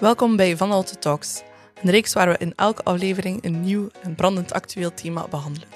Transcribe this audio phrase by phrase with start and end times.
[0.00, 1.42] Welkom bij Van Alte Talks,
[1.82, 5.68] een reeks waar we in elke aflevering een nieuw en brandend actueel thema behandelen.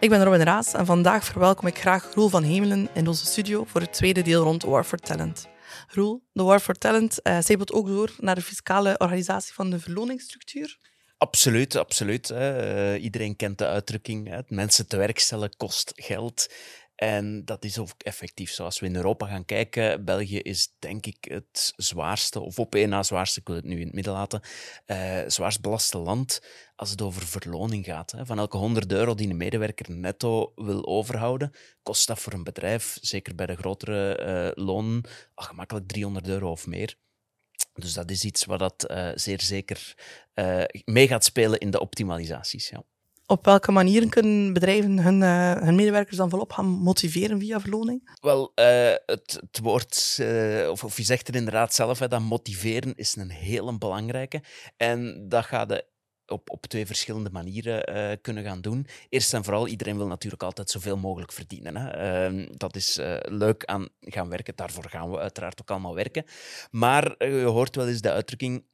[0.00, 3.64] Ik ben Robin Raas en vandaag verwelkom ik graag Roel van Hemelen in onze studio
[3.64, 5.48] voor het tweede deel rond War for Talent.
[5.88, 9.78] Roel, de War for Talent uh, zijpelt ook door naar de fiscale organisatie van de
[9.78, 10.78] verloningsstructuur.
[11.18, 12.30] Absoluut, absoluut.
[12.30, 14.40] Uh, iedereen kent de uitdrukking: hè.
[14.48, 16.46] mensen te werk stellen kost geld.
[17.02, 18.64] En dat is ook effectief zo.
[18.64, 22.88] Als we in Europa gaan kijken, België is denk ik het zwaarste, of op één
[22.88, 24.40] na zwaarste, ik wil het nu in het midden laten,
[24.86, 26.42] uh, zwaarst belaste land
[26.76, 28.10] als het over verloning gaat.
[28.10, 28.26] Hè.
[28.26, 31.52] Van elke 100 euro die een medewerker netto wil overhouden,
[31.82, 36.66] kost dat voor een bedrijf, zeker bij de grotere uh, lonen, gemakkelijk 300 euro of
[36.66, 36.96] meer.
[37.72, 39.94] Dus dat is iets wat dat uh, zeer zeker
[40.84, 42.68] mee gaat spelen in de optimalisaties.
[42.68, 42.84] Ja.
[43.32, 48.10] Op welke manieren kunnen bedrijven hun, uh, hun medewerkers dan volop gaan motiveren via verloning?
[48.20, 48.64] Wel, uh,
[49.06, 53.78] het, woord, uh, of, je zegt het inderdaad zelf, hè, dat motiveren is een hele
[53.78, 54.42] belangrijke.
[54.76, 55.84] En dat gaat de
[56.26, 58.86] op, op twee verschillende manieren kunnen gaan doen.
[59.08, 61.76] Eerst en vooral, iedereen wil natuurlijk altijd zoveel mogelijk verdienen.
[61.76, 62.30] Hè.
[62.30, 64.56] Uh, dat is leuk aan gaan werken.
[64.56, 66.24] Daarvoor gaan we uiteraard ook allemaal werken.
[66.70, 68.64] Maar je hoort wel eens de uitdrukking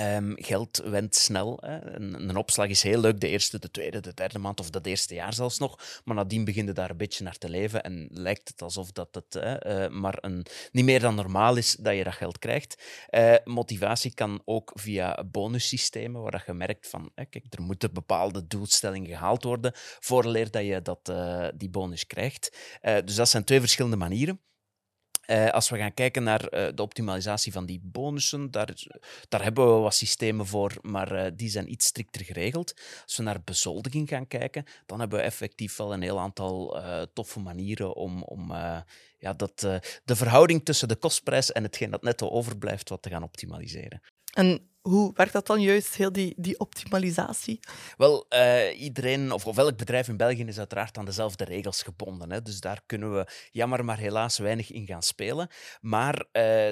[0.00, 1.58] Um, geld went snel.
[1.60, 1.96] Hè.
[1.96, 4.86] Een, een, opslag is heel leuk de eerste, de tweede, de derde maand of dat
[4.86, 6.00] eerste jaar zelfs nog.
[6.04, 9.08] Maar nadien begin je daar een beetje naar te leven en lijkt het alsof dat
[9.14, 12.82] het hè, uh, maar een, niet meer dan normaal is dat je dat geld krijgt.
[13.10, 18.46] Uh, motivatie kan ook via bonussystemen, waar je merkt van, hè, kijk, er moeten bepaalde
[18.46, 22.56] doelstellingen gehaald worden vooraleer dat je dat, uh, die bonus krijgt.
[23.04, 24.40] dus dat zijn twee verschillende manieren.
[25.32, 28.74] Uh, als we gaan kijken naar uh, de optimalisatie van die bonussen, daar,
[29.28, 32.74] daar hebben we wat systemen voor, maar uh, die zijn iets strikter geregeld.
[33.04, 37.40] Als we naar bezoldiging gaan kijken, dan hebben we effectief wel een heel aantal toffe
[37.40, 38.52] manieren om, om
[39.18, 39.60] ja, dat,
[40.04, 44.00] de verhouding tussen de kostprijs en hetgeen dat netto overblijft, wat te gaan optimaliseren.
[44.32, 47.60] En hoe werkt dat dan juist, heel die, die optimalisatie?
[47.96, 52.32] Wel, uh, iedereen, of, of elk bedrijf in België is uiteraard aan dezelfde regels gebonden.
[52.32, 52.42] Hè.
[52.42, 55.48] Dus daar kunnen we jammer maar helaas weinig in gaan spelen.
[55.80, 56.24] Maar uh,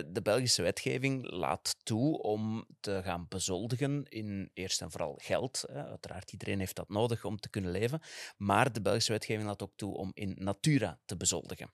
[0.06, 5.64] de Belgische wetgeving laat toe om te gaan bezoldigen in eerst en vooral geld.
[5.72, 5.84] Hè.
[5.84, 8.00] Uiteraard, iedereen heeft dat nodig om te kunnen leven.
[8.36, 11.70] Maar de Belgische wetgeving laat ook toe om in natura te bezoldigen.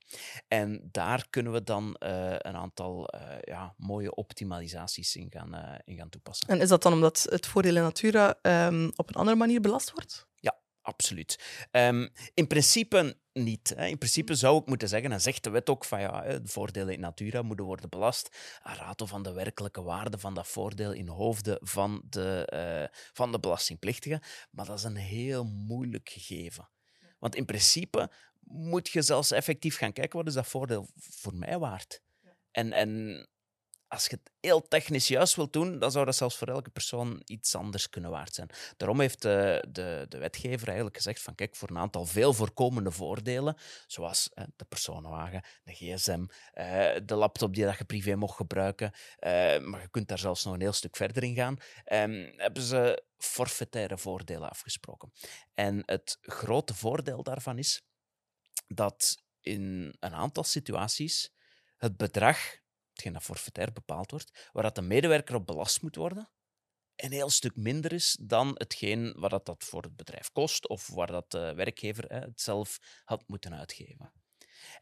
[0.47, 3.09] En daar kunnen we dan uh, een aantal
[3.41, 6.26] ja, mooie optimalisaties in gaan, in gaan toepassen.
[6.47, 9.91] En is dat dan omdat het voordeel in natura um, op een andere manier belast
[9.91, 10.27] wordt?
[10.35, 11.39] Ja, absoluut.
[11.71, 13.73] Um, in principe niet.
[13.75, 13.85] Hè.
[13.85, 16.93] In principe zou ik moeten zeggen, en zegt de wet ook van ja, de voordelen
[16.93, 21.07] in natura moeten worden belast aan rato van de werkelijke waarde van dat voordeel in
[21.07, 22.49] hoofden van de,
[22.91, 24.21] uh, van de belastingplichtige.
[24.51, 26.69] Maar dat is een heel moeilijk gegeven.
[27.19, 31.59] Want in principe moet je zelfs effectief gaan kijken wat is dat voordeel voor mij
[31.59, 32.01] waard.
[32.51, 33.27] En, en
[33.87, 37.21] als je het heel technisch juist wilt doen, dan zou dat zelfs voor elke persoon
[37.25, 38.49] iets anders kunnen waard zijn.
[38.77, 42.91] Daarom heeft de, de, de wetgever eigenlijk gezegd van kijk, voor een aantal veel voorkomende
[42.91, 48.35] voordelen, zoals eh, de personenwagen, de gsm, eh, de laptop die dat je privé mocht
[48.35, 52.31] gebruiken, eh, maar je kunt daar zelfs nog een heel stuk verder in gaan, ehm,
[52.35, 55.11] hebben ze forfaitaire voordelen afgesproken.
[55.53, 57.81] En het grote voordeel daarvan is
[58.67, 61.31] dat in een aantal situaties
[61.77, 62.57] het bedrag
[62.97, 66.29] hetgeen dat forfaitair bepaald wordt, waar dat de medewerker op belast moet worden,
[66.95, 70.87] een heel stuk minder is dan hetgeen wat dat, dat voor het bedrijf kost of
[70.87, 74.11] waar dat de werkgever het zelf had moeten uitgeven.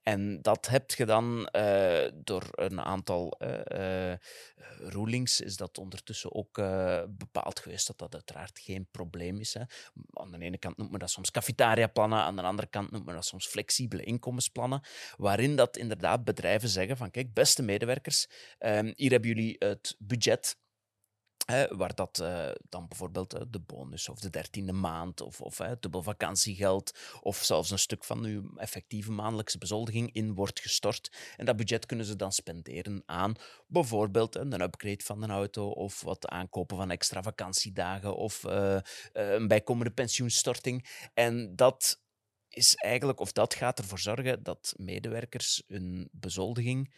[0.03, 4.17] En dat heb je dan uh, door een aantal uh, uh,
[4.79, 6.53] rulings, is dat ondertussen ook
[7.07, 9.53] bepaald geweest dat dat uiteraard geen probleem is.
[9.53, 9.61] Hè.
[10.13, 13.15] Aan de ene kant noemt men dat soms cafetariaplannen, aan de andere kant noemt men
[13.15, 14.81] dat soms flexibele inkomensplannen,
[15.17, 18.27] waarin dat inderdaad bedrijven zeggen van kijk, beste medewerkers,
[18.59, 20.57] um, hier hebben jullie het budget
[21.69, 26.03] waar dat uh, dan bijvoorbeeld uh, de bonus of de dertiende maand of, of dubbel
[26.03, 31.11] vakantiegeld of zelfs een stuk van uw effectieve maandelijkse bezoldiging in wordt gestort.
[31.37, 33.35] En dat budget kunnen ze dan spenderen aan
[33.67, 38.43] bijvoorbeeld een upgrade van een auto of wat aankopen van extra vakantiedagen of
[39.13, 40.87] een bijkomende pensioenstorting.
[41.13, 42.03] En dat
[42.49, 46.93] is eigenlijk, of dat gaat ervoor zorgen dat medewerkers hun bezoldiging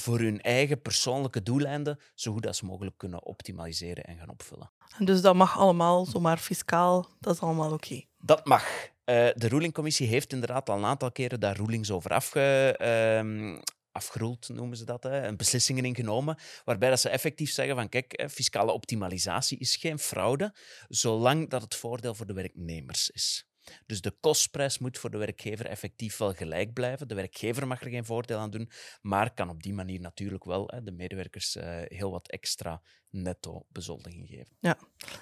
[0.00, 4.70] voor hun eigen persoonlijke doeleinden zo goed als mogelijk kunnen optimaliseren en gaan opvullen.
[4.98, 7.74] Dus dat mag allemaal, zomaar fiscaal, dat is allemaal oké?
[7.74, 8.08] Okay.
[8.18, 8.64] Dat mag.
[8.64, 13.58] Uh, de rulingcommissie heeft inderdaad al een aantal keren daar rulings over afge, uh,
[13.92, 18.24] afgeroeld, noemen ze dat, hè, en beslissingen ingenomen, waarbij dat ze effectief zeggen van kijk,
[18.30, 20.54] fiscale optimalisatie is geen fraude,
[20.88, 23.46] zolang dat het voordeel voor de werknemers is.
[23.86, 27.08] Dus de kostprijs moet voor de werkgever effectief wel gelijk blijven.
[27.08, 28.70] De werkgever mag er geen voordeel aan doen,
[29.00, 33.66] maar kan op die manier natuurlijk wel hè, de medewerkers uh, heel wat extra netto
[33.68, 34.56] bezoldiging geven.
[34.60, 34.78] Ja,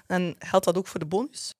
[0.07, 1.53] en geldt dat ook voor de bonus?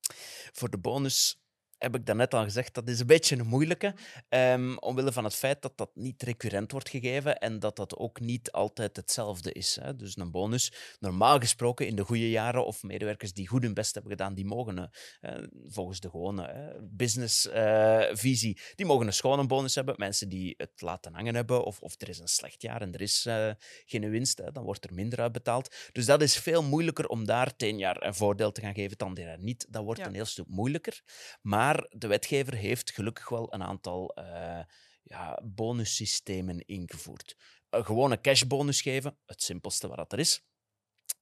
[0.52, 1.45] Voor de bonus
[1.78, 3.96] heb ik daarnet al gezegd, dat is een beetje een moeilijke.
[4.30, 8.20] Um, omwille van het feit dat dat niet recurrent wordt gegeven en dat dat ook
[8.20, 9.78] niet altijd hetzelfde is.
[9.82, 9.96] Hè.
[9.96, 13.94] Dus een bonus, normaal gesproken in de goede jaren of medewerkers die goed hun best
[13.94, 14.92] hebben gedaan, die mogen,
[15.22, 15.32] uh,
[15.68, 19.94] volgens de gewone businessvisie, uh, die mogen een schone bonus hebben.
[19.98, 23.02] Mensen die het laten hangen hebben of, of er is een slecht jaar en er
[23.02, 23.52] is uh,
[23.86, 25.76] geen winst, hè, dan wordt er minder uitbetaald.
[25.92, 29.14] Dus dat is veel moeilijker om daar tien jaar een voordeel te gaan geven dan
[29.14, 29.66] daar niet.
[29.70, 30.06] Dat wordt ja.
[30.06, 31.02] een heel stuk moeilijker.
[31.42, 34.60] Maar maar de wetgever heeft gelukkig wel een aantal uh,
[35.04, 37.36] ja, bonussystemen ingevoerd.
[37.70, 40.44] Een gewone cashbonus geven, het simpelste wat er is,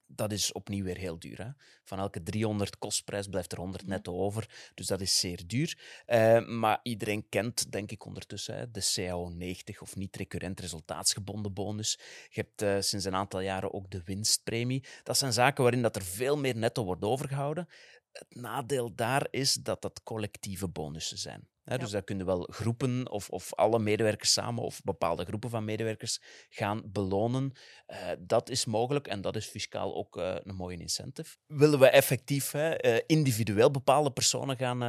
[0.06, 1.42] dat is opnieuw weer heel duur.
[1.42, 1.50] Hè?
[1.84, 4.70] Van elke 300 kostprijs blijft er 100 netto over.
[4.74, 6.02] Dus dat is zeer duur.
[6.06, 11.98] Uh, maar iedereen kent, denk ik ondertussen, hè, de CAO 90 of niet-recurrent resultaatsgebonden bonus.
[12.28, 14.84] Je hebt uh, sinds een aantal jaren ook de winstpremie.
[15.02, 17.68] Dat zijn zaken waarin dat er veel meer netto wordt overgehouden.
[18.14, 21.48] Het nadeel daar is dat dat collectieve bonussen zijn.
[21.64, 21.76] Ja.
[21.76, 26.20] Dus daar kunnen wel groepen of, of alle medewerkers samen of bepaalde groepen van medewerkers
[26.48, 27.52] gaan belonen.
[27.86, 31.36] Uh, dat is mogelijk en dat is fiscaal ook uh, een mooie incentive.
[31.46, 34.80] Willen we effectief hè, uh, individueel bepaalde personen gaan,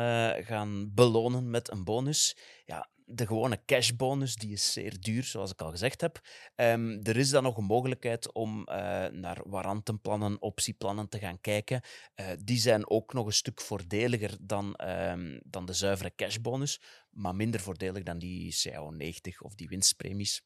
[0.43, 2.37] gaan belonen met een bonus?
[2.65, 6.21] Ja, de gewone cashbonus, die is zeer duur, zoals ik al gezegd heb.
[6.55, 8.65] Um, er is dan nog een mogelijkheid om uh,
[9.07, 11.81] naar warantenplannen, optieplannen te gaan kijken.
[12.15, 17.35] Uh, die zijn ook nog een stuk voordeliger dan, um, dan de zuivere cashbonus, maar
[17.35, 20.41] minder voordelig dan die CAO 90 of die winstpremies.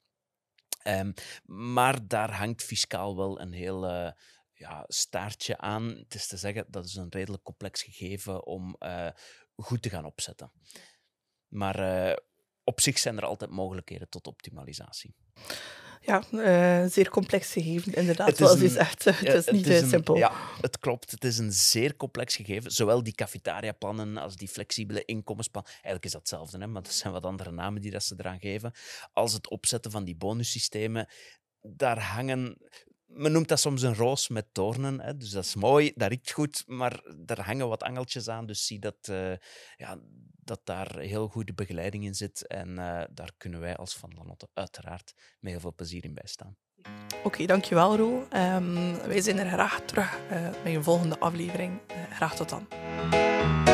[0.83, 1.13] Um,
[1.45, 4.11] maar daar hangt fiscaal wel een heel uh,
[4.53, 5.87] ja, staartje aan.
[5.87, 8.77] Het is te zeggen, dat is een redelijk complex gegeven om
[9.55, 10.51] goed te gaan opzetten.
[11.47, 12.17] Maar
[12.69, 15.15] op zich zijn er altijd mogelijkheden tot optimalisatie.
[16.01, 19.03] Ja, uh, zeer complex gegeven, inderdaad, zoals u zegt.
[19.05, 20.15] Het is niet het is simpel.
[20.15, 20.31] ja,
[20.61, 21.11] het klopt.
[21.11, 22.71] Het is een zeer complex gegeven.
[22.71, 25.65] Zowel die cafetaria-plannen als die flexibele inkomensplan.
[25.65, 28.39] Eigenlijk is dat hetzelfde, hè, maar dat zijn wat andere namen die dat ze eraan
[28.39, 28.71] geven.
[29.13, 31.07] Als het opzetten van die bonussystemen.
[31.61, 32.57] Daar hangen
[33.09, 35.01] men noemt dat soms een roos met toornen.
[35.01, 35.17] Hè?
[35.17, 38.45] Dus dat is mooi, dat riekt goed, maar daar hangen wat angeltjes aan.
[38.45, 39.33] Dus zie dat, uh,
[39.77, 39.99] ja,
[40.43, 42.47] dat daar heel goede begeleiding in zit.
[42.47, 46.57] En uh, daar kunnen wij als Van Lanotte uiteraard met heel veel plezier in bijstaan.
[47.23, 48.27] Oké, dankjewel Ro.
[48.33, 51.79] Um, wij zijn er graag terug uh, met een volgende aflevering.
[52.09, 53.68] graag tot dan.